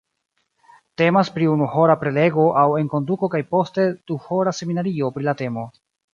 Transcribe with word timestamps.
Temas 1.01 1.29
pri 1.35 1.49
unuhora 1.55 1.95
prelego 2.05 2.47
aŭ 2.63 2.65
enkonduko 2.85 3.31
kaj 3.35 3.43
poste 3.53 3.87
duhora 4.13 4.57
seminario 4.63 5.13
pri 5.19 5.29
la 5.31 5.37
temo. 5.45 5.69